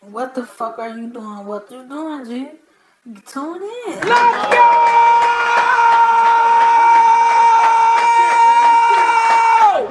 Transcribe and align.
What 0.00 0.34
the 0.36 0.46
fuck 0.46 0.78
are 0.78 0.96
you 0.96 1.12
doing? 1.12 1.44
What 1.44 1.68
you 1.72 1.82
doing, 1.88 2.24
G? 2.24 2.48
Tune 3.26 3.62
in. 3.62 4.00
Let's 4.06 4.52
go! 9.66 9.90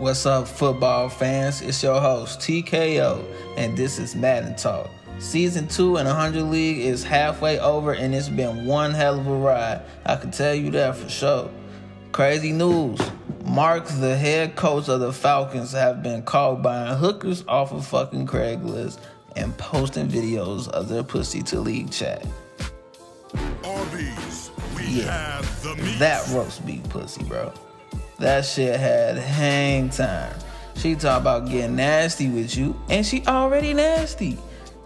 What's 0.00 0.26
up, 0.26 0.48
football 0.48 1.08
fans? 1.08 1.62
It's 1.62 1.80
your 1.84 2.00
host, 2.00 2.40
TKO, 2.40 3.24
and 3.56 3.76
this 3.76 4.00
is 4.00 4.16
Madden 4.16 4.56
Talk. 4.56 4.90
Season 5.20 5.68
2 5.68 5.98
in 5.98 6.06
100 6.06 6.42
League 6.42 6.78
is 6.78 7.04
halfway 7.04 7.60
over, 7.60 7.92
and 7.92 8.12
it's 8.12 8.28
been 8.28 8.66
one 8.66 8.92
hell 8.92 9.20
of 9.20 9.26
a 9.28 9.36
ride. 9.36 9.82
I 10.04 10.16
can 10.16 10.32
tell 10.32 10.54
you 10.54 10.72
that 10.72 10.96
for 10.96 11.08
sure. 11.08 11.48
Crazy 12.10 12.50
news. 12.50 13.00
Mark, 13.46 13.86
the 13.86 14.16
head 14.16 14.56
coach 14.56 14.88
of 14.88 15.00
the 15.00 15.12
Falcons, 15.12 15.72
have 15.72 16.02
been 16.02 16.22
caught 16.22 16.62
buying 16.62 16.96
hookers 16.96 17.44
off 17.46 17.72
of 17.72 17.86
fucking 17.86 18.26
Craigslist 18.26 18.98
and 19.36 19.56
posting 19.56 20.08
videos 20.08 20.68
of 20.68 20.88
their 20.88 21.02
pussy 21.04 21.42
to 21.42 21.60
league 21.60 21.90
chat. 21.90 22.26
Arby's, 23.64 24.50
we 24.76 25.02
Yeah. 25.02 25.12
have 25.12 25.62
the 25.62 25.76
meat. 25.76 25.98
That 25.98 26.26
roast 26.30 26.66
beef 26.66 26.82
pussy, 26.88 27.22
bro. 27.24 27.52
That 28.18 28.44
shit 28.44 28.80
had 28.80 29.16
hang 29.16 29.90
time. 29.90 30.34
She 30.74 30.94
talk 30.96 31.20
about 31.20 31.48
getting 31.48 31.76
nasty 31.76 32.28
with 32.28 32.56
you, 32.56 32.74
and 32.90 33.06
she 33.06 33.24
already 33.26 33.74
nasty. 33.74 34.38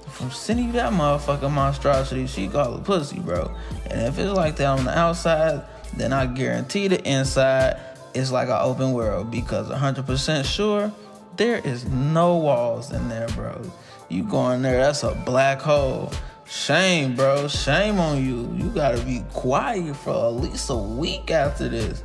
From 0.08 0.30
sending 0.30 0.66
you 0.66 0.72
that 0.72 0.92
motherfucking 0.92 1.50
monstrosity, 1.50 2.26
she 2.26 2.46
call 2.46 2.76
it 2.76 2.84
pussy, 2.84 3.20
bro. 3.20 3.50
And 3.88 4.02
if 4.02 4.18
it's 4.18 4.32
like 4.32 4.56
that 4.56 4.66
on 4.66 4.84
the 4.84 4.96
outside, 4.96 5.62
then 5.96 6.12
I 6.12 6.26
guarantee 6.26 6.88
the 6.88 7.02
inside 7.08 7.76
is 8.14 8.32
like 8.32 8.48
an 8.48 8.58
open 8.60 8.92
world 8.92 9.30
because 9.30 9.68
100% 9.68 10.44
sure 10.44 10.92
there 11.36 11.58
is 11.58 11.84
no 11.86 12.36
walls 12.36 12.92
in 12.92 13.08
there, 13.08 13.28
bro. 13.28 13.60
You 14.08 14.24
go 14.24 14.50
in 14.50 14.62
there, 14.62 14.78
that's 14.78 15.02
a 15.02 15.14
black 15.14 15.60
hole. 15.60 16.12
Shame, 16.50 17.14
bro. 17.14 17.46
Shame 17.46 18.00
on 18.00 18.24
you. 18.24 18.52
You 18.56 18.70
gotta 18.70 19.00
be 19.02 19.22
quiet 19.32 19.94
for 19.94 20.10
at 20.10 20.42
least 20.42 20.68
a 20.68 20.76
week 20.76 21.30
after 21.30 21.68
this. 21.68 22.02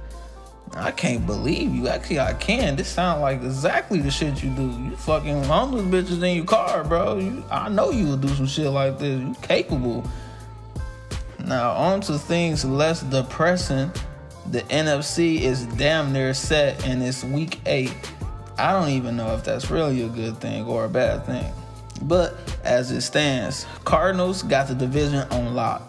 I 0.76 0.92
can't 0.92 1.26
believe 1.26 1.74
you. 1.74 1.88
Actually, 1.88 2.20
I 2.20 2.34
can. 2.34 2.76
This 2.76 2.88
sounds 2.88 3.22
like 3.22 3.42
exactly 3.42 4.02
the 4.02 4.12
shit 4.12 4.44
you 4.44 4.52
do. 4.52 4.70
You 4.70 4.96
fucking 4.98 5.44
homeless 5.46 5.84
bitches 5.84 6.22
in 6.22 6.36
your 6.36 6.46
car, 6.46 6.84
bro. 6.84 7.18
You, 7.18 7.44
I 7.50 7.70
know 7.70 7.92
you 7.92 8.08
would 8.10 8.22
do 8.22 8.28
some 8.30 8.46
shit 8.46 8.70
like 8.70 9.00
this. 9.00 9.20
You 9.20 9.36
capable. 9.42 10.08
Now, 11.44 11.72
on 11.72 12.02
to 12.02 12.18
things 12.18 12.66
less 12.66 13.02
depressing. 13.02 13.92
The 14.52 14.62
NFC 14.62 15.42
is 15.42 15.66
damn 15.66 16.14
near 16.14 16.34
set 16.34 16.86
and 16.86 17.02
it's 17.02 17.24
week 17.24 17.60
eight. 17.66 17.94
I 18.58 18.72
don't 18.72 18.90
even 18.90 19.18
know 19.18 19.34
if 19.34 19.44
that's 19.44 19.70
really 19.70 20.04
a 20.04 20.08
good 20.08 20.38
thing 20.38 20.66
or 20.66 20.86
a 20.86 20.90
bad 20.90 21.26
thing. 21.26 21.52
But 22.04 22.36
as 22.64 22.92
it 22.92 23.02
stands, 23.02 23.66
Cardinals 23.84 24.44
got 24.44 24.68
the 24.68 24.76
division 24.76 25.28
on 25.32 25.56
lock. 25.56 25.82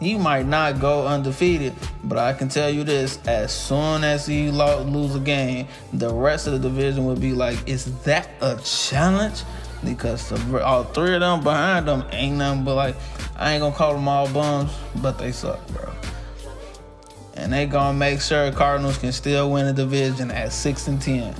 He 0.00 0.18
might 0.18 0.46
not 0.46 0.80
go 0.80 1.06
undefeated, 1.06 1.74
but 2.02 2.18
I 2.18 2.32
can 2.32 2.48
tell 2.48 2.68
you 2.68 2.82
this: 2.82 3.20
as 3.26 3.52
soon 3.52 4.02
as 4.02 4.28
lo- 4.28 4.82
lose 4.82 5.14
a 5.14 5.20
game, 5.20 5.68
the 5.92 6.12
rest 6.12 6.48
of 6.48 6.54
the 6.54 6.58
division 6.58 7.04
will 7.04 7.16
be 7.16 7.32
like, 7.32 7.68
"Is 7.68 7.84
that 8.02 8.28
a 8.40 8.56
challenge?" 8.56 9.44
Because 9.84 10.28
the, 10.28 10.64
all 10.64 10.84
three 10.84 11.14
of 11.14 11.20
them 11.20 11.42
behind 11.42 11.86
them 11.86 12.04
ain't 12.10 12.36
nothing 12.36 12.64
but 12.64 12.74
like, 12.74 12.96
I 13.36 13.52
ain't 13.52 13.62
gonna 13.62 13.74
call 13.74 13.94
them 13.94 14.08
all 14.08 14.28
bums, 14.28 14.72
but 14.96 15.18
they 15.18 15.30
suck, 15.30 15.64
bro. 15.68 15.88
And 17.34 17.52
they 17.52 17.66
gonna 17.66 17.96
make 17.96 18.20
sure 18.20 18.50
Cardinals 18.52 18.98
can 18.98 19.12
still 19.12 19.50
win 19.50 19.66
the 19.66 19.72
division 19.72 20.30
at 20.30 20.52
six 20.52 20.88
and 20.88 21.00
ten. 21.00 21.34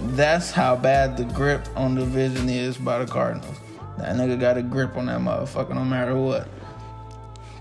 That's 0.00 0.50
how 0.50 0.76
bad 0.76 1.16
the 1.16 1.24
grip 1.24 1.68
on 1.76 1.94
the 1.94 2.00
division 2.00 2.48
is 2.48 2.76
by 2.76 2.98
the 2.98 3.10
Cardinals. 3.10 3.56
That 3.98 4.16
nigga 4.16 4.40
got 4.40 4.56
a 4.56 4.62
grip 4.62 4.96
on 4.96 5.06
that 5.06 5.20
motherfucker 5.20 5.74
no 5.74 5.84
matter 5.84 6.16
what. 6.16 6.48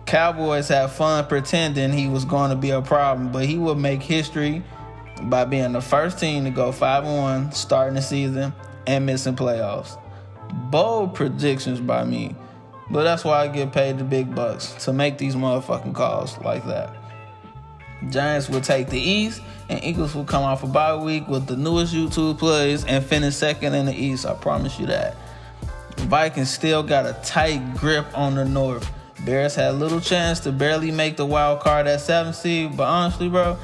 Cowboys 0.06 0.68
had 0.68 0.88
fun 0.88 1.26
pretending 1.28 1.94
he 1.94 2.08
was 2.08 2.26
going 2.26 2.50
to 2.50 2.56
be 2.56 2.72
a 2.72 2.82
problem, 2.82 3.32
but 3.32 3.46
he 3.46 3.58
will 3.58 3.76
make 3.76 4.02
history 4.02 4.64
by 5.24 5.46
being 5.46 5.72
the 5.72 5.82
first 5.82 6.20
team 6.20 6.44
to 6.46 6.50
go 6.50 6.72
5 6.72 7.06
1 7.06 7.52
starting 7.52 7.96
the 7.96 8.02
season 8.02 8.54
and 8.88 9.06
missing 9.06 9.36
playoffs. 9.36 9.98
Bold 10.70 11.14
predictions 11.14 11.80
by 11.80 12.04
me, 12.04 12.36
but 12.90 13.04
that's 13.04 13.24
why 13.24 13.44
I 13.44 13.48
get 13.48 13.72
paid 13.72 14.00
the 14.00 14.04
big 14.04 14.34
bucks 14.36 14.74
to 14.86 14.92
make 14.92 15.18
these 15.18 15.36
motherfucking 15.36 15.94
calls 15.94 16.38
like 16.40 16.66
that. 16.66 16.94
Giants 18.10 18.50
will 18.50 18.62
take 18.62 18.90
the 18.90 19.00
East, 19.00 19.42
and 19.70 19.84
Eagles 19.84 20.16
will 20.16 20.26
come 20.26 20.44
off 20.44 20.64
a 20.64 20.68
bye 20.68 20.96
week 20.96 21.28
with 21.28 21.46
the 21.46 21.56
newest 21.56 21.94
YouTube 21.94 22.40
plays 22.40 22.84
and 22.86 23.04
finish 23.06 23.36
second 23.36 23.74
in 23.76 23.86
the 23.86 23.94
East. 23.94 24.26
I 24.26 24.34
promise 24.34 24.80
you 24.80 24.88
that. 24.88 25.16
Vikings 25.98 26.50
still 26.50 26.82
got 26.84 27.06
a 27.06 27.14
tight 27.24 27.76
grip 27.78 28.06
on 28.18 28.36
the 28.36 28.46
North. 28.46 28.92
Bears 29.26 29.54
had 29.54 29.76
little 29.76 30.02
chance 30.02 30.40
to 30.42 30.52
barely 30.52 30.90
make 30.90 31.16
the 31.16 31.26
wild 31.26 31.60
card 31.60 31.86
at 31.86 32.02
seven 32.02 32.34
seed, 32.34 32.76
but 32.76 32.88
honestly, 32.88 33.30
bro, 33.30 33.56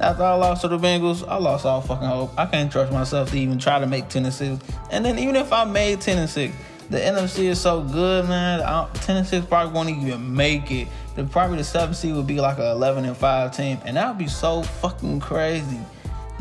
after 0.00 0.24
I 0.24 0.34
lost 0.34 0.62
to 0.62 0.68
the 0.68 0.78
Bengals, 0.78 1.26
I 1.26 1.36
lost 1.36 1.64
all 1.64 1.80
fucking 1.80 2.06
hope. 2.06 2.32
I 2.36 2.46
can't 2.46 2.70
trust 2.70 2.92
myself 2.92 3.30
to 3.30 3.38
even 3.38 3.58
try 3.58 3.78
to 3.78 3.86
make 3.86 4.08
10 4.08 4.24
and 4.24 4.34
6. 4.34 4.64
And 4.90 5.04
then 5.04 5.18
even 5.20 5.36
if 5.36 5.52
I 5.52 5.64
made 5.64 6.00
10 6.00 6.18
and 6.18 6.28
6, 6.28 6.54
the 6.90 6.98
NFC 6.98 7.44
is 7.44 7.60
so 7.60 7.82
good, 7.82 8.28
man. 8.28 8.60
I, 8.60 8.88
10 8.92 9.18
and 9.18 9.26
6 9.26 9.46
probably 9.46 9.72
won't 9.72 9.88
even 9.90 10.34
make 10.34 10.70
it. 10.70 10.88
The 11.14 11.24
probably 11.24 11.58
the 11.58 11.64
7 11.64 11.94
seed 11.94 12.14
would 12.14 12.26
be 12.26 12.40
like 12.40 12.58
a 12.58 12.72
11 12.72 13.04
and 13.04 13.16
5 13.16 13.56
team, 13.56 13.78
and 13.84 13.96
that 13.96 14.08
would 14.08 14.18
be 14.18 14.26
so 14.26 14.62
fucking 14.62 15.20
crazy. 15.20 15.80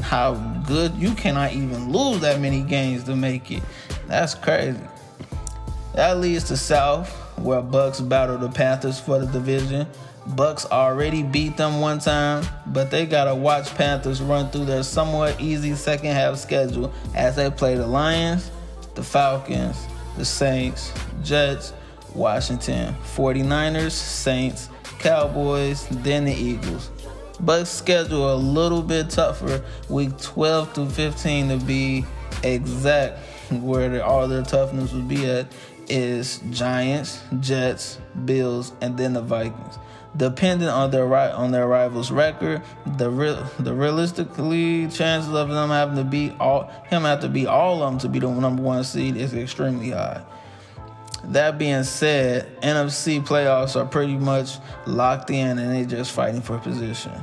How 0.02 0.34
good 0.66 0.94
you 0.96 1.14
cannot 1.14 1.54
even 1.54 1.92
lose 1.92 2.22
that 2.22 2.40
many 2.40 2.62
games 2.62 3.04
to 3.06 3.16
make 3.16 3.52
it. 3.52 3.62
That's 4.08 4.34
crazy. 4.34 4.80
That 5.94 6.18
leads 6.18 6.46
to 6.46 6.58
South, 6.58 7.10
where 7.38 7.62
Bucks 7.62 8.02
battle 8.02 8.38
the 8.38 8.50
Panthers 8.50 9.00
for 9.00 9.20
the 9.20 9.28
division. 9.28 9.88
Bucks 10.26 10.66
already 10.66 11.22
beat 11.22 11.58
them 11.58 11.82
one 11.82 12.00
time, 12.00 12.46
but 12.68 12.90
they 12.90 13.06
gotta 13.06 13.36
watch 13.36 13.76
Panthers 13.76 14.22
run 14.22 14.50
through 14.50 14.66
their 14.66 14.84
somewhat 14.84 15.40
easy 15.40 15.76
second 15.76 16.12
half 16.14 16.38
schedule 16.38 16.92
as 17.14 17.36
they 17.36 17.50
play 17.52 17.76
the 17.76 17.86
Lions, 17.86 18.50
the 18.96 19.04
Falcons, 19.04 19.86
the 20.18 20.26
Saints, 20.26 20.94
Jets, 21.24 21.74
Washington, 22.16 22.96
49ers, 23.16 23.92
Saints, 23.92 24.70
Cowboys, 25.00 25.88
then 25.90 26.26
the 26.26 26.34
Eagles. 26.34 26.90
Bucks 27.40 27.70
schedule 27.70 28.34
a 28.34 28.36
little 28.36 28.82
bit 28.82 29.10
tougher, 29.10 29.64
week 29.90 30.18
12 30.20 30.74
through 30.74 30.90
15 30.90 31.50
to 31.50 31.66
be 31.66 32.06
exact, 32.44 33.20
where 33.52 34.04
all 34.04 34.28
their 34.28 34.44
toughness 34.44 34.94
would 34.94 35.08
be 35.08 35.26
at 35.26 35.48
is 35.90 36.40
Giants, 36.52 37.22
Jets, 37.40 38.00
Bills, 38.26 38.74
and 38.82 38.98
then 38.98 39.14
the 39.14 39.22
Vikings. 39.22 39.78
Depending 40.16 40.70
on 40.70 40.92
their 40.92 41.08
right 41.08 41.32
on 41.32 41.52
their 41.52 41.68
rivals' 41.68 42.12
record, 42.12 42.62
the 42.98 43.10
real 43.10 43.44
the 43.58 43.74
realistically 43.74 44.88
chances 44.88 45.34
of 45.34 45.50
them 45.50 45.70
having 45.70 45.96
to 45.96 46.04
beat 46.04 46.34
all 46.40 46.72
him 46.88 47.02
have 47.02 47.22
to 47.22 47.30
beat 47.30 47.48
all 47.48 47.82
of 47.82 47.92
them 47.92 48.00
to 48.00 48.10
be 48.10 48.20
the 48.20 48.30
number 48.30 48.62
one 48.62 48.84
seed 48.84 49.18
is 49.18 49.34
extremely 49.34 49.90
high. 49.90 50.22
That 51.26 51.58
being 51.58 51.84
said, 51.84 52.60
NFC 52.62 53.26
playoffs 53.26 53.80
are 53.80 53.86
pretty 53.86 54.18
much 54.18 54.58
locked 54.86 55.30
in 55.30 55.58
and 55.58 55.74
they 55.74 55.86
just 55.86 56.12
fighting 56.12 56.42
for 56.42 56.58
position. 56.58 57.14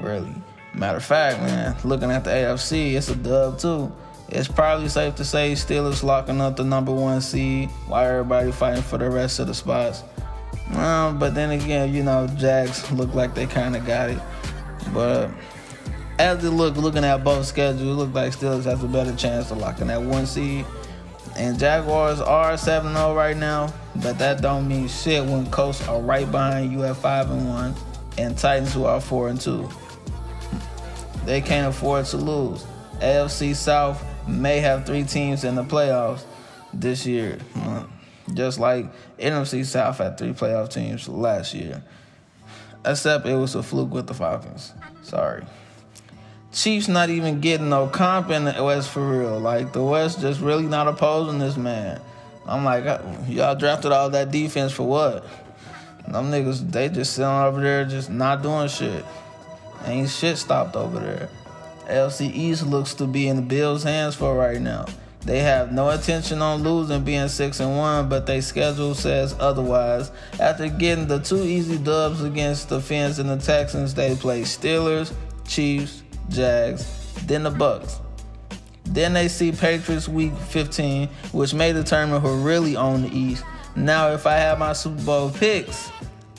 Really. 0.00 0.34
Matter 0.72 0.98
of 0.98 1.04
fact, 1.04 1.40
man, 1.40 1.76
looking 1.84 2.10
at 2.10 2.24
the 2.24 2.30
AFC, 2.30 2.94
it's 2.94 3.08
a 3.08 3.16
dub 3.16 3.58
too. 3.58 3.92
It's 4.28 4.48
probably 4.48 4.88
safe 4.88 5.16
to 5.16 5.24
say 5.24 5.52
Steelers 5.52 6.02
locking 6.02 6.40
up 6.40 6.56
the 6.56 6.64
number 6.64 6.92
one 6.92 7.20
seed 7.20 7.68
while 7.88 8.08
everybody 8.08 8.52
fighting 8.52 8.82
for 8.82 8.96
the 8.96 9.10
rest 9.10 9.40
of 9.40 9.48
the 9.48 9.54
spots. 9.54 10.04
Um, 10.74 11.18
but 11.18 11.34
then 11.34 11.50
again, 11.50 11.92
you 11.92 12.04
know, 12.04 12.28
Jags 12.36 12.90
look 12.92 13.12
like 13.14 13.34
they 13.34 13.46
kind 13.46 13.74
of 13.74 13.84
got 13.84 14.10
it. 14.10 14.20
But 14.94 15.30
as 16.18 16.44
it 16.44 16.50
look, 16.50 16.76
looking 16.76 17.04
at 17.04 17.24
both 17.24 17.46
schedules, 17.46 17.82
it 17.82 17.84
look 17.84 18.14
like 18.14 18.32
Steelers 18.32 18.64
has 18.64 18.84
a 18.84 18.86
better 18.86 19.14
chance 19.16 19.50
of 19.50 19.58
locking 19.58 19.88
that 19.88 20.00
one 20.00 20.26
seed. 20.26 20.64
And 21.36 21.58
Jaguars 21.58 22.20
are 22.20 22.52
7-0 22.52 23.14
right 23.14 23.36
now, 23.36 23.72
but 23.96 24.18
that 24.18 24.42
don't 24.42 24.68
mean 24.68 24.88
shit 24.88 25.24
when 25.24 25.50
Colts 25.50 25.86
are 25.88 26.00
right 26.00 26.30
behind 26.30 26.72
you 26.72 26.84
at 26.84 26.96
5 26.96 27.30
and 27.30 27.48
1 27.48 27.74
and 28.18 28.36
Titans 28.36 28.74
who 28.74 28.84
are 28.84 29.00
4 29.00 29.28
and 29.28 29.40
2. 29.40 29.68
They 31.24 31.40
can't 31.40 31.68
afford 31.68 32.06
to 32.06 32.16
lose. 32.16 32.64
AFC 32.98 33.54
South 33.54 34.04
may 34.28 34.60
have 34.60 34.84
three 34.84 35.04
teams 35.04 35.44
in 35.44 35.54
the 35.54 35.64
playoffs 35.64 36.24
this 36.72 37.06
year. 37.06 37.38
Uh, 37.56 37.84
just 38.34 38.58
like 38.58 38.86
NFC 39.18 39.64
South 39.64 39.98
had 39.98 40.18
three 40.18 40.32
playoff 40.32 40.72
teams 40.72 41.08
last 41.08 41.54
year. 41.54 41.82
Except 42.84 43.26
it 43.26 43.34
was 43.34 43.54
a 43.54 43.62
fluke 43.62 43.92
with 43.92 44.06
the 44.06 44.14
Falcons. 44.14 44.72
Sorry. 45.02 45.44
Chiefs 46.52 46.88
not 46.88 47.10
even 47.10 47.40
getting 47.40 47.68
no 47.68 47.86
comp 47.86 48.30
in 48.30 48.44
the 48.44 48.64
West 48.64 48.90
for 48.90 49.08
real. 49.08 49.38
Like 49.38 49.72
the 49.72 49.82
West 49.82 50.20
just 50.20 50.40
really 50.40 50.66
not 50.66 50.88
opposing 50.88 51.38
this 51.38 51.56
man. 51.56 52.00
I'm 52.46 52.64
like, 52.64 52.84
y'all 53.28 53.54
drafted 53.54 53.92
all 53.92 54.10
that 54.10 54.30
defense 54.32 54.72
for 54.72 54.82
what? 54.82 55.24
Them 56.08 56.30
niggas, 56.30 56.72
they 56.72 56.88
just 56.88 57.12
sitting 57.12 57.30
over 57.30 57.60
there 57.60 57.84
just 57.84 58.10
not 58.10 58.42
doing 58.42 58.68
shit. 58.68 59.04
Ain't 59.84 60.10
shit 60.10 60.38
stopped 60.38 60.74
over 60.74 60.98
there. 60.98 61.28
AFC 61.86 62.32
East 62.34 62.66
looks 62.66 62.94
to 62.94 63.06
be 63.06 63.28
in 63.28 63.36
the 63.36 63.42
Bills' 63.42 63.84
hands 63.84 64.16
for 64.16 64.34
right 64.34 64.60
now. 64.60 64.86
They 65.22 65.40
have 65.40 65.70
no 65.70 65.90
intention 65.90 66.40
on 66.40 66.62
losing 66.62 67.04
being 67.04 67.28
6 67.28 67.60
and 67.60 67.76
1, 67.76 68.08
but 68.08 68.26
their 68.26 68.40
schedule 68.42 68.94
says 68.94 69.36
otherwise. 69.38 70.10
After 70.40 70.68
getting 70.68 71.06
the 71.06 71.20
two 71.20 71.42
easy 71.44 71.78
dubs 71.78 72.22
against 72.22 72.70
the 72.70 72.80
Fins 72.80 73.18
and 73.18 73.28
the 73.28 73.36
Texans, 73.36 73.94
they 73.94 74.14
play 74.16 74.42
Steelers, 74.42 75.12
Chiefs, 75.46 76.02
Jags, 76.30 77.12
then 77.26 77.42
the 77.42 77.50
Bucks. 77.50 78.00
Then 78.84 79.12
they 79.12 79.28
see 79.28 79.52
Patriots 79.52 80.08
week 80.08 80.32
15, 80.48 81.08
which 81.32 81.54
may 81.54 81.72
determine 81.72 82.20
who 82.20 82.42
really 82.42 82.76
own 82.76 83.02
the 83.02 83.16
East. 83.16 83.44
Now, 83.76 84.10
if 84.10 84.26
I 84.26 84.34
have 84.34 84.58
my 84.58 84.72
Super 84.72 85.02
Bowl 85.02 85.30
picks, 85.30 85.90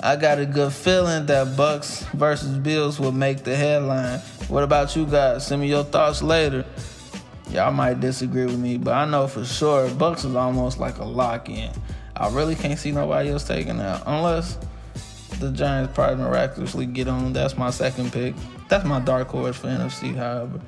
I 0.03 0.15
got 0.15 0.39
a 0.39 0.45
good 0.45 0.73
feeling 0.73 1.27
that 1.27 1.55
Bucks 1.55 2.03
versus 2.13 2.57
Bills 2.57 2.99
will 2.99 3.11
make 3.11 3.43
the 3.43 3.55
headline. 3.55 4.19
What 4.47 4.63
about 4.63 4.95
you 4.95 5.05
guys? 5.05 5.47
Send 5.47 5.61
me 5.61 5.69
your 5.69 5.83
thoughts 5.83 6.21
later. 6.21 6.65
Y'all 7.51 7.71
might 7.71 7.99
disagree 7.99 8.45
with 8.45 8.59
me, 8.59 8.77
but 8.77 8.93
I 8.93 9.05
know 9.05 9.27
for 9.27 9.45
sure 9.45 9.89
Bucks 9.91 10.25
is 10.25 10.35
almost 10.35 10.79
like 10.79 10.97
a 10.97 11.05
lock 11.05 11.49
in. 11.49 11.71
I 12.15 12.29
really 12.29 12.55
can't 12.55 12.79
see 12.79 12.91
nobody 12.91 13.29
else 13.29 13.47
taking 13.47 13.77
that 13.77 14.03
unless 14.05 14.57
the 15.39 15.51
Giants 15.51 15.93
probably 15.93 16.23
miraculously 16.23 16.85
get 16.85 17.07
on. 17.07 17.33
That's 17.33 17.57
my 17.57 17.69
second 17.69 18.11
pick. 18.11 18.35
That's 18.71 18.85
my 18.85 19.01
dark 19.01 19.27
horse 19.27 19.57
for 19.57 19.67
NFC, 19.67 20.15
however. 20.15 20.61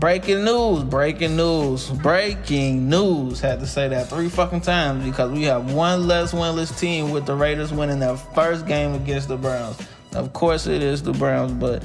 Breaking 0.00 0.44
news, 0.44 0.82
breaking 0.82 1.36
news, 1.36 1.88
breaking 1.90 2.88
news. 2.88 3.38
Had 3.38 3.60
to 3.60 3.68
say 3.68 3.86
that 3.86 4.08
three 4.08 4.28
fucking 4.28 4.62
times 4.62 5.04
because 5.04 5.30
we 5.30 5.44
have 5.44 5.72
one 5.72 6.08
less 6.08 6.32
winless 6.32 6.76
team 6.76 7.12
with 7.12 7.24
the 7.24 7.36
Raiders 7.36 7.72
winning 7.72 8.00
their 8.00 8.16
first 8.16 8.66
game 8.66 8.94
against 8.94 9.28
the 9.28 9.36
Browns. 9.36 9.78
Of 10.16 10.32
course 10.32 10.66
it 10.66 10.82
is 10.82 11.04
the 11.04 11.12
Browns, 11.12 11.52
but 11.52 11.84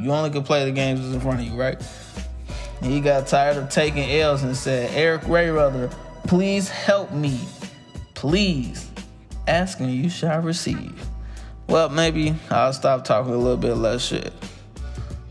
you 0.00 0.12
only 0.12 0.30
can 0.30 0.44
play 0.44 0.64
the 0.64 0.70
games 0.70 1.00
that's 1.00 1.12
in 1.12 1.20
front 1.20 1.40
of 1.40 1.46
you, 1.46 1.60
right? 1.60 1.84
And 2.80 2.92
he 2.92 3.00
got 3.00 3.26
tired 3.26 3.56
of 3.56 3.70
taking 3.70 4.08
L's 4.08 4.44
and 4.44 4.56
said, 4.56 4.88
Eric 4.94 5.22
Raybrother, 5.22 5.92
please 6.28 6.68
help 6.68 7.10
me. 7.10 7.40
Please. 8.14 8.88
Asking 9.48 9.88
you 9.88 10.08
shall 10.08 10.42
receive. 10.42 10.94
Well, 11.66 11.88
maybe 11.88 12.34
I'll 12.50 12.72
stop 12.72 13.04
talking 13.04 13.32
a 13.32 13.36
little 13.36 13.56
bit 13.56 13.74
less 13.74 14.04
shit. 14.04 14.32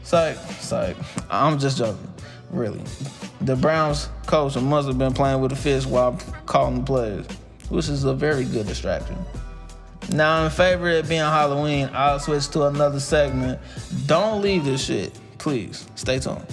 Psych, 0.04 0.38
psych. 0.60 0.98
I'm 1.30 1.60
just 1.60 1.78
joking. 1.78 2.08
Really. 2.50 2.82
The 3.42 3.56
Browns 3.56 4.10
coach 4.26 4.56
must 4.56 4.88
have 4.88 4.98
been 4.98 5.14
playing 5.14 5.42
with 5.42 5.52
a 5.52 5.56
fish 5.56 5.86
while 5.86 6.18
calling 6.46 6.80
the 6.80 6.84
plays, 6.84 7.26
which 7.70 7.90
is 7.90 8.04
a 8.04 8.14
very 8.14 8.46
good 8.46 8.68
distraction. 8.68 9.18
Now, 10.12 10.46
in 10.46 10.52
favor 10.52 10.90
of 10.98 11.08
being 11.08 11.22
Halloween, 11.22 11.90
I'll 11.94 12.20
switch 12.20 12.50
to 12.50 12.64
another 12.64 13.00
segment. 13.00 13.60
Don't 14.06 14.42
leave 14.42 14.66
this 14.66 14.86
shit. 14.86 15.18
Please, 15.38 15.88
stay 15.96 16.20
tuned. 16.20 16.46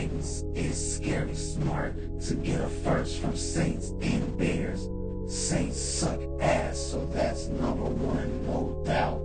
Titans 0.00 0.44
is 0.54 0.96
scary 0.96 1.34
smart 1.34 1.94
to 2.22 2.34
get 2.36 2.58
a 2.58 2.68
first 2.68 3.20
from 3.20 3.36
Saints 3.36 3.90
and 4.00 4.38
Bears. 4.38 4.88
Saints 5.28 5.78
suck 5.78 6.18
ass, 6.40 6.78
so 6.78 7.04
that's 7.12 7.48
number 7.48 7.84
one, 7.84 8.46
no 8.46 8.82
doubt. 8.86 9.20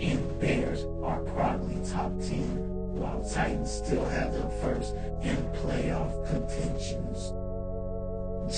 And 0.00 0.40
Bears 0.40 0.84
are 1.04 1.20
probably 1.20 1.76
top 1.86 2.18
10, 2.18 2.96
while 2.96 3.28
Titans 3.28 3.70
still 3.70 4.06
have 4.06 4.32
them 4.32 4.50
first 4.62 4.94
in 5.22 5.36
playoff 5.60 6.26
contentions. 6.30 7.34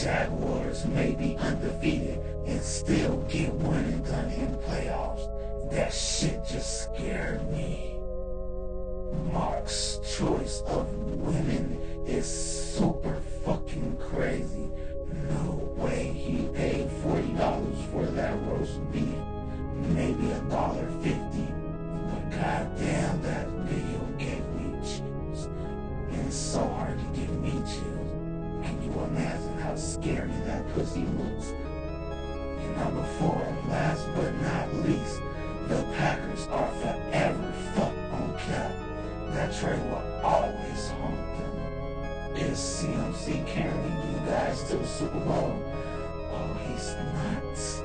Jaguars 0.00 0.86
may 0.86 1.10
be 1.10 1.36
undefeated 1.38 2.20
and 2.46 2.62
still 2.62 3.16
get 3.28 3.52
one 3.52 3.84
and 3.84 4.04
done 4.04 4.30
in 4.30 4.54
playoffs. 4.58 5.72
That 5.72 5.92
shit 5.92 6.46
just 6.46 6.84
scared 6.84 7.50
me. 7.50 7.97
Mark's 9.32 10.00
choice 10.16 10.62
of 10.66 10.86
women 11.06 11.78
is 12.06 12.26
super 12.26 13.16
fucking 13.44 13.96
crazy. 13.98 14.68
No 15.28 15.74
way 15.76 16.12
he 16.12 16.48
paid 16.54 16.88
$40 17.04 17.90
for 17.90 18.04
that 18.12 18.34
roast 18.46 18.80
beef. 18.92 19.14
Maybe 19.94 20.30
a 20.30 20.40
dollar 20.50 20.86
fifty. 21.02 21.46
But 22.08 22.30
goddamn, 22.30 23.22
that 23.22 23.48
video 23.68 24.00
gave 24.18 24.44
me 24.56 24.72
chills. 24.82 25.46
And 26.10 26.26
it's 26.26 26.36
so 26.36 26.66
hard 26.66 26.98
to 26.98 27.04
give 27.20 27.30
me 27.40 27.52
chills. 27.52 28.64
Can 28.64 28.82
you 28.82 28.92
imagine 29.04 29.58
how 29.58 29.76
scary 29.76 30.32
that 30.46 30.66
pussy 30.74 31.04
looks? 31.04 31.48
And 31.48 32.76
number 32.76 33.04
four, 33.18 33.40
last 33.68 34.06
but 34.14 34.34
not 34.42 34.74
least, 34.86 35.20
the 35.68 35.82
Packers 35.96 36.46
are 36.48 36.70
forever 36.80 37.52
fucked 37.74 38.12
on 38.12 38.38
cap. 38.38 38.77
That 39.38 39.54
trade 39.54 39.78
will 39.84 40.20
always 40.24 40.88
haunt 40.98 41.38
them. 41.38 42.36
Is 42.38 42.58
CMC 42.58 43.46
carrying 43.46 44.12
you 44.12 44.18
guys 44.26 44.64
to 44.64 44.76
the 44.76 44.84
Super 44.84 45.20
Bowl? 45.20 45.62
Oh, 46.32 46.60
he's 46.66 46.96
not. 47.14 47.77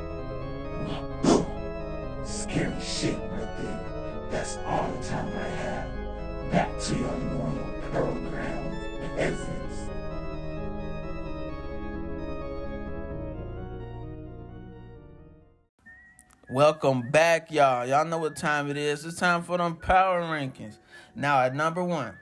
Welcome 16.53 17.09
back, 17.09 17.51
y'all. 17.51 17.83
Y'all 17.83 18.05
know 18.05 18.19
what 18.19 18.35
time 18.35 18.69
it 18.69 18.77
is. 18.77 19.03
It's 19.05 19.17
time 19.17 19.41
for 19.41 19.57
them 19.57 19.75
power 19.75 20.21
rankings. 20.21 20.77
Now, 21.15 21.41
at 21.41 21.55
number 21.55 21.83
one, 21.83 22.13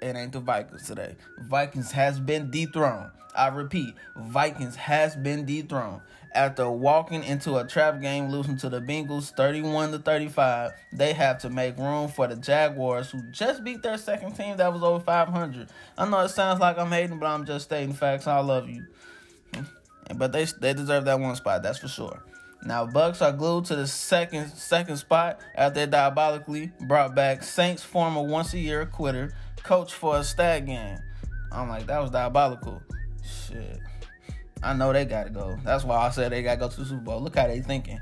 it 0.00 0.14
ain't 0.14 0.30
the 0.30 0.38
Vikings 0.38 0.86
today. 0.86 1.16
Vikings 1.40 1.90
has 1.90 2.20
been 2.20 2.52
dethroned. 2.52 3.10
I 3.34 3.48
repeat, 3.48 3.96
Vikings 4.16 4.76
has 4.76 5.16
been 5.16 5.44
dethroned. 5.44 6.02
After 6.36 6.70
walking 6.70 7.24
into 7.24 7.56
a 7.56 7.66
trap 7.66 8.00
game 8.00 8.28
losing 8.28 8.56
to 8.58 8.68
the 8.68 8.80
Bengals 8.80 9.34
31 9.34 9.90
to 9.90 9.98
35, 9.98 10.70
they 10.92 11.12
have 11.14 11.38
to 11.38 11.50
make 11.50 11.76
room 11.78 12.06
for 12.06 12.28
the 12.28 12.36
Jaguars 12.36 13.10
who 13.10 13.22
just 13.32 13.64
beat 13.64 13.82
their 13.82 13.98
second 13.98 14.34
team 14.34 14.56
that 14.58 14.72
was 14.72 14.84
over 14.84 15.02
500. 15.02 15.68
I 15.98 16.08
know 16.08 16.20
it 16.20 16.28
sounds 16.28 16.60
like 16.60 16.78
I'm 16.78 16.92
hating, 16.92 17.18
but 17.18 17.26
I'm 17.26 17.44
just 17.44 17.64
stating 17.64 17.92
facts. 17.92 18.28
I 18.28 18.38
love 18.38 18.68
you. 18.68 18.86
But 20.14 20.30
they 20.30 20.44
they 20.44 20.74
deserve 20.74 21.06
that 21.06 21.18
one 21.18 21.34
spot, 21.34 21.64
that's 21.64 21.80
for 21.80 21.88
sure. 21.88 22.22
Now 22.64 22.86
Bucks 22.86 23.22
are 23.22 23.32
glued 23.32 23.66
to 23.66 23.76
the 23.76 23.86
second 23.86 24.50
second 24.50 24.96
spot 24.96 25.40
after 25.54 25.80
they 25.80 25.90
diabolically 25.90 26.72
brought 26.80 27.14
back 27.14 27.42
Saints 27.42 27.82
former 27.82 28.22
once 28.22 28.52
a 28.54 28.58
year 28.58 28.84
quitter, 28.84 29.32
coach 29.62 29.94
for 29.94 30.18
a 30.18 30.24
stat 30.24 30.66
game. 30.66 30.98
I'm 31.52 31.68
like, 31.68 31.86
that 31.86 32.00
was 32.00 32.10
diabolical. 32.10 32.82
Shit. 33.24 33.80
I 34.62 34.74
know 34.74 34.92
they 34.92 35.04
gotta 35.04 35.30
go. 35.30 35.56
That's 35.64 35.84
why 35.84 35.96
I 35.96 36.10
said 36.10 36.32
they 36.32 36.42
gotta 36.42 36.58
go 36.58 36.68
to 36.68 36.80
the 36.80 36.86
Super 36.86 37.00
Bowl. 37.00 37.20
Look 37.20 37.36
how 37.36 37.46
they 37.46 37.60
thinking. 37.60 38.00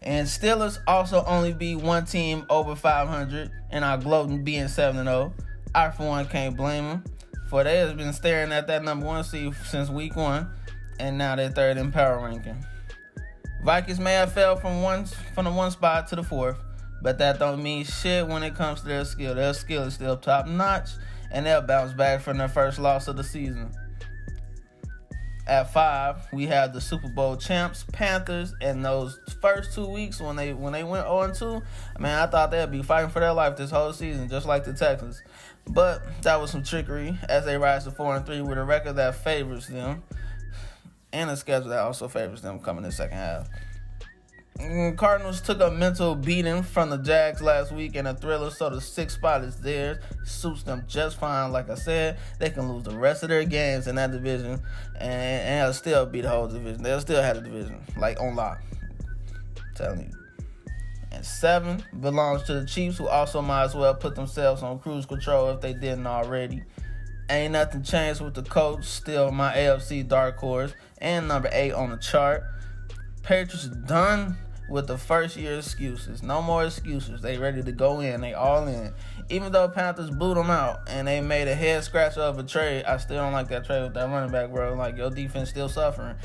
And 0.00 0.26
Steelers 0.26 0.78
also 0.86 1.24
only 1.26 1.52
beat 1.52 1.76
one 1.76 2.06
team 2.06 2.46
over 2.48 2.74
500 2.74 3.50
and 3.70 3.84
are 3.84 3.98
gloating 3.98 4.44
being 4.44 4.68
7 4.68 5.04
0. 5.04 5.34
I, 5.74 5.90
for 5.90 6.06
one, 6.06 6.26
can't 6.26 6.56
blame 6.56 6.84
them. 6.84 7.04
For 7.48 7.64
they 7.64 7.78
has 7.78 7.92
been 7.92 8.12
staring 8.12 8.52
at 8.52 8.66
that 8.68 8.82
number 8.82 9.06
one 9.06 9.24
seed 9.24 9.54
since 9.66 9.88
week 9.88 10.16
one, 10.16 10.50
and 10.98 11.18
now 11.18 11.36
they're 11.36 11.50
third 11.50 11.76
in 11.76 11.92
power 11.92 12.22
ranking. 12.24 12.56
Vikings 13.64 13.98
may 13.98 14.12
have 14.12 14.32
fell 14.32 14.56
from 14.56 14.82
one 14.82 15.04
from 15.34 15.44
the 15.44 15.50
one 15.50 15.70
spot 15.70 16.08
to 16.08 16.16
the 16.16 16.22
fourth, 16.22 16.56
but 17.02 17.18
that 17.18 17.38
don't 17.38 17.62
mean 17.62 17.84
shit 17.84 18.26
when 18.26 18.42
it 18.42 18.54
comes 18.54 18.80
to 18.80 18.86
their 18.86 19.04
skill. 19.04 19.34
Their 19.34 19.52
skill 19.52 19.84
is 19.84 19.94
still 19.94 20.16
top 20.16 20.46
notch, 20.46 20.90
and 21.30 21.44
they'll 21.44 21.62
bounce 21.62 21.92
back 21.92 22.20
from 22.20 22.38
their 22.38 22.48
first 22.48 22.78
loss 22.78 23.08
of 23.08 23.16
the 23.16 23.24
season. 23.24 23.70
At 25.48 25.72
five, 25.72 26.28
we 26.30 26.46
have 26.46 26.74
the 26.74 26.80
Super 26.80 27.08
Bowl 27.08 27.34
champs, 27.34 27.84
Panthers, 27.90 28.54
and 28.60 28.84
those 28.84 29.18
first 29.40 29.72
two 29.72 29.86
weeks 29.86 30.20
when 30.20 30.36
they 30.36 30.52
when 30.52 30.74
they 30.74 30.84
went 30.84 31.06
0 31.06 31.32
2, 31.34 31.62
man, 31.98 32.18
I 32.18 32.26
thought 32.26 32.50
they'd 32.50 32.70
be 32.70 32.82
fighting 32.82 33.10
for 33.10 33.20
their 33.20 33.32
life 33.32 33.56
this 33.56 33.70
whole 33.70 33.94
season, 33.94 34.28
just 34.28 34.46
like 34.46 34.64
the 34.64 34.74
Texans. 34.74 35.22
But 35.66 36.22
that 36.22 36.38
was 36.38 36.50
some 36.50 36.62
trickery 36.62 37.18
as 37.28 37.46
they 37.46 37.56
rise 37.56 37.84
to 37.84 37.90
four 37.90 38.14
and 38.14 38.26
three 38.26 38.42
with 38.42 38.58
a 38.58 38.64
record 38.64 38.94
that 38.96 39.14
favors 39.16 39.66
them 39.66 40.02
and 41.12 41.30
a 41.30 41.36
schedule 41.36 41.70
that 41.70 41.80
also 41.80 42.08
favors 42.08 42.42
them 42.42 42.58
coming 42.60 42.84
in 42.84 42.90
the 42.90 42.94
second 42.96 43.16
half. 43.16 43.48
Mm, 44.58 44.96
Cardinals 44.96 45.40
took 45.40 45.60
a 45.60 45.70
mental 45.70 46.16
beating 46.16 46.64
from 46.64 46.90
the 46.90 46.98
Jags 46.98 47.40
last 47.40 47.70
week 47.70 47.94
and 47.94 48.08
a 48.08 48.14
thriller, 48.14 48.50
so 48.50 48.68
the 48.68 48.80
sixth 48.80 49.18
spot 49.18 49.44
is 49.44 49.54
theirs. 49.60 49.98
Suits 50.24 50.64
them 50.64 50.82
just 50.88 51.20
fine. 51.20 51.52
Like 51.52 51.70
I 51.70 51.76
said, 51.76 52.18
they 52.40 52.50
can 52.50 52.70
lose 52.72 52.82
the 52.82 52.98
rest 52.98 53.22
of 53.22 53.28
their 53.28 53.44
games 53.44 53.86
in 53.86 53.94
that 53.94 54.10
division 54.10 54.60
and, 54.98 55.02
and 55.64 55.74
still 55.74 56.06
beat 56.06 56.22
the 56.22 56.28
whole 56.28 56.48
division. 56.48 56.82
They'll 56.82 57.00
still 57.00 57.22
have 57.22 57.36
the 57.36 57.42
division, 57.42 57.80
like 57.96 58.20
on 58.20 58.34
lock. 58.34 58.60
I'm 59.58 59.74
telling 59.76 60.00
you. 60.00 60.18
And 61.12 61.24
seven 61.24 61.84
belongs 62.00 62.42
to 62.44 62.54
the 62.54 62.66
Chiefs, 62.66 62.98
who 62.98 63.06
also 63.06 63.40
might 63.40 63.62
as 63.62 63.76
well 63.76 63.94
put 63.94 64.16
themselves 64.16 64.64
on 64.64 64.80
cruise 64.80 65.06
control 65.06 65.50
if 65.50 65.60
they 65.60 65.72
didn't 65.72 66.06
already. 66.06 66.64
Ain't 67.30 67.52
nothing 67.52 67.84
changed 67.84 68.20
with 68.20 68.34
the 68.34 68.42
coach. 68.42 68.84
Still 68.84 69.30
my 69.30 69.54
AFC 69.54 70.06
dark 70.06 70.38
horse 70.38 70.72
and 71.00 71.28
number 71.28 71.48
eight 71.52 71.72
on 71.72 71.90
the 71.90 71.96
chart. 71.96 72.44
Patriots 73.22 73.68
done 73.68 74.36
with 74.68 74.86
the 74.86 74.98
first 74.98 75.36
year 75.36 75.58
excuses. 75.58 76.22
No 76.22 76.42
more 76.42 76.64
excuses. 76.64 77.22
They 77.22 77.38
ready 77.38 77.62
to 77.62 77.72
go 77.72 78.00
in. 78.00 78.20
They 78.20 78.34
all 78.34 78.66
in. 78.66 78.92
Even 79.30 79.52
though 79.52 79.68
Panthers 79.68 80.10
blew 80.10 80.34
them 80.34 80.50
out 80.50 80.80
and 80.88 81.08
they 81.08 81.20
made 81.20 81.48
a 81.48 81.54
head 81.54 81.84
scratch 81.84 82.16
of 82.16 82.38
a 82.38 82.42
trade, 82.42 82.84
I 82.84 82.98
still 82.98 83.16
don't 83.16 83.32
like 83.32 83.48
that 83.48 83.64
trade 83.64 83.82
with 83.82 83.94
that 83.94 84.08
running 84.08 84.30
back, 84.30 84.50
bro. 84.50 84.74
Like 84.74 84.96
your 84.96 85.10
defense 85.10 85.50
still 85.50 85.68
suffering. 85.68 86.16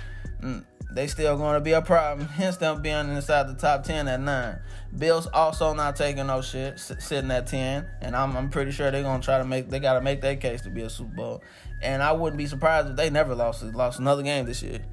Mm, 0.42 0.66
They 0.94 1.08
still 1.08 1.38
going 1.38 1.56
to 1.56 1.62
be 1.62 1.72
a 1.72 1.82
problem. 1.82 2.28
Hence 2.30 2.58
them 2.58 2.82
being 2.82 3.10
inside 3.10 3.48
the 3.48 3.56
top 3.56 3.84
ten 3.84 4.08
at 4.08 4.20
nine. 4.20 4.60
Bills 4.98 5.28
also 5.28 5.74
not 5.74 5.96
taking 5.96 6.28
no 6.28 6.42
shit, 6.42 6.80
sitting 6.80 7.32
at 7.32 7.48
ten, 7.48 7.88
and 8.02 8.16
I'm 8.16 8.38
I'm 8.38 8.50
pretty 8.50 8.72
sure 8.72 8.92
they're 8.92 9.04
gonna 9.04 9.24
try 9.24 9.38
to 9.40 9.46
make 9.46 9.70
they 9.70 9.80
got 9.80 9.94
to 9.94 10.02
make 10.02 10.22
their 10.22 10.36
case 10.36 10.62
to 10.62 10.70
be 10.70 10.82
a 10.82 10.90
Super 10.90 11.16
Bowl. 11.16 11.44
And 11.82 12.02
I 12.04 12.12
wouldn't 12.12 12.38
be 12.38 12.46
surprised 12.46 12.90
if 12.90 12.96
they 12.96 13.10
never 13.10 13.36
lost 13.36 13.64
lost 13.64 14.00
another 14.00 14.24
game 14.24 14.46
this 14.46 14.62
year 14.62 14.86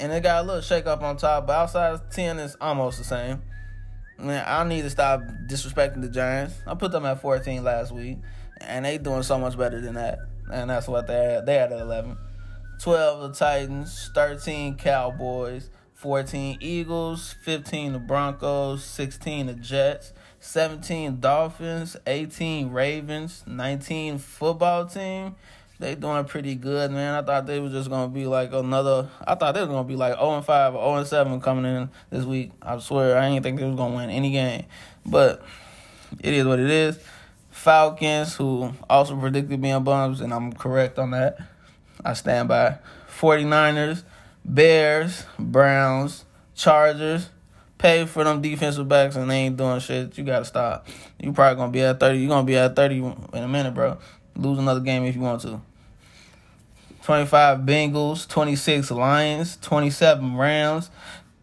and 0.00 0.12
they 0.12 0.20
got 0.20 0.44
a 0.44 0.46
little 0.46 0.62
shake 0.62 0.86
up 0.86 1.02
on 1.02 1.16
top, 1.16 1.46
but 1.46 1.54
outside 1.54 1.94
of 1.94 2.10
10 2.10 2.38
is 2.38 2.56
almost 2.60 2.98
the 2.98 3.04
same. 3.04 3.42
Man, 4.18 4.44
I 4.46 4.64
need 4.64 4.82
to 4.82 4.90
stop 4.90 5.20
disrespecting 5.48 6.02
the 6.02 6.08
Giants. 6.08 6.54
I 6.66 6.74
put 6.74 6.92
them 6.92 7.04
at 7.04 7.20
14 7.20 7.62
last 7.62 7.92
week, 7.92 8.18
and 8.60 8.84
they 8.84 8.98
doing 8.98 9.22
so 9.22 9.38
much 9.38 9.56
better 9.56 9.80
than 9.80 9.94
that. 9.94 10.18
And 10.52 10.70
that's 10.70 10.88
what 10.88 11.06
they're 11.06 11.38
at. 11.38 11.46
They're 11.46 11.64
at 11.64 11.72
11. 11.72 12.16
12 12.80 13.20
the 13.20 13.38
Titans, 13.38 14.10
13 14.14 14.76
Cowboys, 14.76 15.70
14 15.94 16.58
Eagles, 16.60 17.34
15 17.42 17.94
the 17.94 17.98
Broncos, 17.98 18.84
16 18.84 19.46
the 19.46 19.54
Jets, 19.54 20.12
17 20.40 21.20
Dolphins, 21.20 21.96
18 22.06 22.70
Ravens, 22.70 23.42
19 23.46 24.18
football 24.18 24.86
team, 24.86 25.34
they 25.78 25.94
doing 25.94 26.24
pretty 26.24 26.54
good, 26.54 26.90
man. 26.90 27.14
I 27.14 27.22
thought 27.22 27.46
they 27.46 27.60
was 27.60 27.72
just 27.72 27.90
gonna 27.90 28.08
be 28.08 28.26
like 28.26 28.52
another. 28.52 29.08
I 29.26 29.34
thought 29.34 29.54
they 29.54 29.60
was 29.60 29.68
gonna 29.68 29.86
be 29.86 29.96
like 29.96 30.14
0 30.14 30.36
and 30.36 30.44
5 30.44 30.74
or 30.74 30.78
zero 30.78 30.84
oh 30.84 30.94
and 30.96 31.06
seven 31.06 31.40
coming 31.40 31.64
in 31.66 31.90
this 32.08 32.24
week. 32.24 32.52
I 32.62 32.78
swear, 32.78 33.18
I 33.18 33.28
didn't 33.28 33.42
think 33.42 33.58
they 33.58 33.66
was 33.66 33.76
gonna 33.76 33.94
win 33.94 34.08
any 34.08 34.30
game, 34.30 34.64
but 35.04 35.42
it 36.20 36.32
is 36.32 36.46
what 36.46 36.60
it 36.60 36.70
is. 36.70 36.98
Falcons, 37.50 38.36
who 38.36 38.72
also 38.88 39.16
predicted 39.16 39.60
being 39.60 39.84
bums, 39.84 40.20
and 40.20 40.32
I'm 40.32 40.52
correct 40.52 40.98
on 40.98 41.10
that. 41.10 41.38
I 42.06 42.12
stand 42.12 42.48
by. 42.48 42.78
49ers, 43.18 44.04
Bears, 44.44 45.24
Browns, 45.38 46.24
Chargers. 46.54 47.30
Pay 47.78 48.06
for 48.06 48.24
them 48.24 48.40
defensive 48.40 48.88
backs 48.88 49.16
and 49.16 49.30
they 49.30 49.40
ain't 49.40 49.56
doing 49.56 49.80
shit. 49.80 50.16
You 50.16 50.24
gotta 50.24 50.46
stop. 50.46 50.88
You 51.20 51.32
probably 51.32 51.56
gonna 51.56 51.72
be 51.72 51.82
at 51.82 52.00
30. 52.00 52.18
You 52.18 52.28
gonna 52.28 52.46
be 52.46 52.56
at 52.56 52.74
30 52.74 52.98
in 52.98 53.14
a 53.34 53.48
minute, 53.48 53.74
bro. 53.74 53.98
Lose 54.34 54.58
another 54.58 54.80
game 54.80 55.04
if 55.04 55.14
you 55.14 55.20
want 55.20 55.42
to. 55.42 55.60
25 57.02 57.60
Bengals, 57.60 58.26
26 58.28 58.90
Lions, 58.90 59.58
27 59.58 60.36
Rams, 60.36 60.90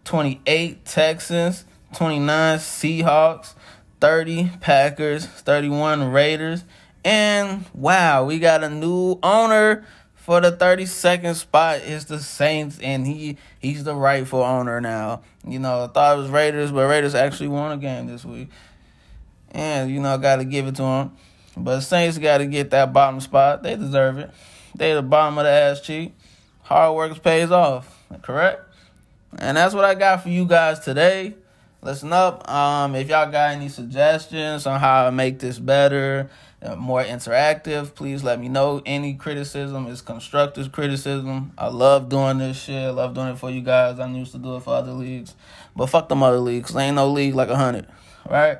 28 0.06 0.86
Texans, 0.86 1.66
29 1.94 2.58
Seahawks, 2.58 3.54
30 4.02 4.52
Packers, 4.60 5.26
31 5.26 6.12
Raiders, 6.12 6.64
and 7.06 7.66
wow, 7.74 8.26
we 8.26 8.40
got 8.40 8.64
a 8.64 8.70
new 8.70 9.20
owner 9.24 9.86
for 10.24 10.40
the 10.40 10.54
32nd 10.54 11.36
spot. 11.36 11.82
It's 11.84 12.06
the 12.06 12.18
Saints, 12.18 12.80
and 12.82 13.06
he 13.06 13.38
he's 13.60 13.84
the 13.84 13.94
rightful 13.94 14.42
owner 14.42 14.80
now. 14.80 15.22
You 15.46 15.60
know, 15.60 15.84
I 15.84 15.88
thought 15.88 16.16
it 16.16 16.22
was 16.22 16.30
Raiders, 16.30 16.72
but 16.72 16.88
Raiders 16.88 17.14
actually 17.14 17.50
won 17.50 17.74
a 17.74 17.78
game 17.78 18.08
this 18.08 18.24
week, 18.24 18.50
and 19.52 19.92
you 19.92 20.00
know, 20.00 20.18
got 20.18 20.38
to 20.38 20.46
give 20.46 20.66
it 20.68 20.76
to 20.78 20.84
him. 20.84 21.12
But 21.58 21.82
Saints 21.82 22.18
got 22.18 22.38
to 22.38 22.46
get 22.46 22.70
that 22.70 22.94
bottom 22.94 23.20
spot. 23.20 23.64
They 23.64 23.76
deserve 23.76 24.18
it. 24.18 24.32
They 24.74 24.94
the 24.94 25.02
bottom 25.02 25.38
of 25.38 25.44
the 25.44 25.52
ass 25.52 25.82
cheek. 25.82 26.14
Hard 26.62 26.96
work 26.96 27.22
pays 27.22 27.52
off. 27.52 28.02
Correct? 28.22 28.62
And 29.38 29.58
that's 29.58 29.76
what 29.76 29.84
I 29.84 29.94
got 29.94 30.24
for 30.24 30.30
you 30.30 30.46
guys 30.46 30.80
today. 30.80 31.36
Listen 31.84 32.14
up. 32.14 32.50
Um, 32.50 32.96
if 32.96 33.10
y'all 33.10 33.30
got 33.30 33.52
any 33.52 33.68
suggestions 33.68 34.66
on 34.66 34.80
how 34.80 35.04
to 35.04 35.12
make 35.12 35.40
this 35.40 35.60
better, 35.60 36.30
more 36.78 37.04
interactive, 37.04 37.94
please 37.94 38.24
let 38.24 38.40
me 38.40 38.48
know. 38.48 38.82
Any 38.86 39.16
criticism 39.16 39.88
is 39.88 40.02
constructive 40.02 40.72
criticism. 40.72 41.52
I 41.58 41.68
love 41.68 42.08
doing 42.08 42.38
this 42.38 42.58
shit. 42.58 42.76
I 42.76 42.90
love 42.90 43.14
doing 43.14 43.30
it 43.30 43.38
for 43.38 43.50
you 43.52 43.62
guys. 43.62 44.00
I 44.00 44.08
used 44.08 44.32
to 44.32 44.38
do 44.38 44.56
it 44.56 44.64
for 44.64 44.74
other 44.74 44.94
leagues. 44.94 45.36
But 45.76 45.88
fuck 45.88 46.08
them 46.08 46.24
other 46.24 46.40
leagues. 46.40 46.74
There 46.74 46.84
ain't 46.84 46.96
no 46.96 47.12
league 47.12 47.36
like 47.36 47.50
a 47.50 47.58
hundred. 47.58 47.88
Right? 48.30 48.60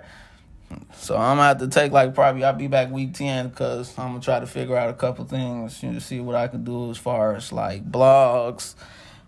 So 0.98 1.16
I'm 1.16 1.38
gonna 1.38 1.48
have 1.48 1.60
to 1.60 1.68
take 1.68 1.94
like 1.94 2.14
probably 2.14 2.44
I'll 2.44 2.54
be 2.54 2.68
back 2.68 2.92
week 2.92 3.14
ten 3.14 3.48
because 3.48 3.98
I'm 3.98 4.10
gonna 4.10 4.20
try 4.20 4.40
to 4.40 4.48
figure 4.48 4.76
out 4.76 4.90
a 4.90 4.94
couple 4.94 5.24
things 5.24 5.82
know, 5.82 6.00
see 6.00 6.20
what 6.20 6.36
I 6.36 6.48
can 6.48 6.64
do 6.64 6.92
as 6.92 6.98
far 6.98 7.36
as 7.36 7.54
like 7.54 7.90
blogs, 7.90 8.76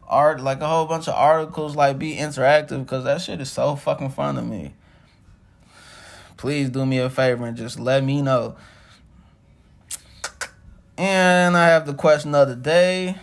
art, 0.08 0.42
like 0.42 0.62
a 0.62 0.68
whole 0.68 0.86
bunch 0.86 1.08
of 1.08 1.16
articles, 1.16 1.76
like 1.76 2.00
be 2.00 2.16
interactive 2.16 2.80
because 2.80 3.04
that 3.06 3.22
shit 3.22 3.42
is 3.42 3.52
so 3.52 3.76
fucking 3.76 4.10
fun 4.10 4.36
to 4.36 4.42
me. 4.42 4.74
Please 6.38 6.70
do 6.70 6.86
me 6.86 7.00
a 7.00 7.10
favor 7.10 7.46
and 7.46 7.58
just 7.58 7.80
let 7.80 8.04
me 8.04 8.22
know. 8.22 8.56
And 10.98 11.58
I 11.58 11.68
have 11.68 11.86
the 11.86 11.94
question 11.94 12.36
of 12.36 12.48
the 12.48 12.56
day: 12.56 13.18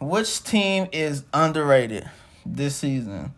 Which 0.00 0.42
team 0.42 0.88
is 0.92 1.24
underrated 1.32 2.08
this 2.44 2.76
season? 2.76 3.34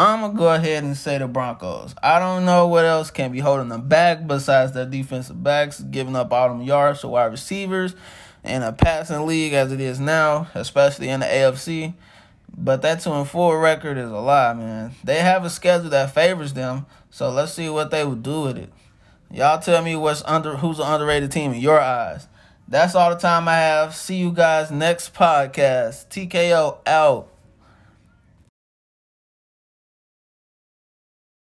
I'm 0.00 0.20
gonna 0.20 0.34
go 0.34 0.54
ahead 0.54 0.84
and 0.84 0.96
say 0.96 1.18
the 1.18 1.26
Broncos. 1.26 1.92
I 2.00 2.20
don't 2.20 2.44
know 2.44 2.68
what 2.68 2.84
else 2.84 3.10
can 3.10 3.32
be 3.32 3.40
holding 3.40 3.68
them 3.68 3.88
back 3.88 4.28
besides 4.28 4.70
their 4.70 4.86
defensive 4.86 5.42
backs 5.42 5.80
giving 5.80 6.14
up 6.14 6.32
all 6.32 6.50
them 6.50 6.62
yards 6.62 7.00
to 7.00 7.08
wide 7.08 7.32
receivers 7.32 7.96
in 8.44 8.62
a 8.62 8.72
passing 8.72 9.26
league 9.26 9.52
as 9.52 9.72
it 9.72 9.80
is 9.80 10.00
now, 10.00 10.48
especially 10.54 11.08
in 11.08 11.20
the 11.20 11.26
AFC. 11.26 11.94
But 12.56 12.82
that 12.82 13.00
two 13.00 13.12
and 13.12 13.28
four 13.28 13.60
record 13.60 13.98
is 13.98 14.10
a 14.10 14.18
lie, 14.18 14.54
man. 14.54 14.92
They 15.04 15.20
have 15.20 15.44
a 15.44 15.50
schedule 15.50 15.90
that 15.90 16.14
favors 16.14 16.54
them, 16.54 16.86
so 17.10 17.30
let's 17.30 17.52
see 17.52 17.68
what 17.68 17.90
they 17.90 18.04
would 18.04 18.22
do 18.22 18.42
with 18.42 18.58
it. 18.58 18.72
Y'all 19.30 19.60
tell 19.60 19.82
me 19.82 19.94
what's 19.94 20.22
under 20.24 20.56
who's 20.56 20.78
an 20.78 20.86
underrated 20.86 21.30
team 21.30 21.52
in 21.52 21.60
your 21.60 21.80
eyes. 21.80 22.26
That's 22.66 22.94
all 22.94 23.10
the 23.10 23.16
time 23.16 23.48
I 23.48 23.54
have. 23.54 23.94
See 23.94 24.16
you 24.16 24.32
guys 24.32 24.70
next 24.70 25.14
podcast. 25.14 26.08
TKO 26.08 26.78
out. 26.86 27.28